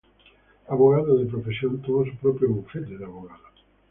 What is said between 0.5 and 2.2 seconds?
Abogado de profesión, tuvo su